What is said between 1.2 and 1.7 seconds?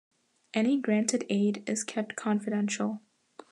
aid